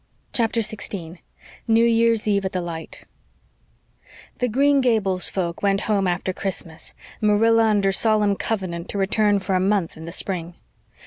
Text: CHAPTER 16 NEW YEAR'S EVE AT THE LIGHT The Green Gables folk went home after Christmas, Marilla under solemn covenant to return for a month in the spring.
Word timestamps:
CHAPTER 0.33 0.63
16 0.63 1.19
NEW 1.67 1.85
YEAR'S 1.85 2.27
EVE 2.27 2.45
AT 2.45 2.53
THE 2.53 2.61
LIGHT 2.61 3.05
The 4.39 4.47
Green 4.47 4.81
Gables 4.81 5.29
folk 5.29 5.61
went 5.61 5.81
home 5.81 6.07
after 6.07 6.33
Christmas, 6.33 6.95
Marilla 7.21 7.65
under 7.65 7.91
solemn 7.91 8.35
covenant 8.35 8.89
to 8.89 8.97
return 8.97 9.37
for 9.37 9.53
a 9.53 9.59
month 9.59 9.95
in 9.95 10.05
the 10.05 10.11
spring. 10.11 10.55